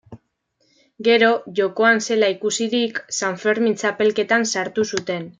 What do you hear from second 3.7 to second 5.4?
txapelketan sartu zuten.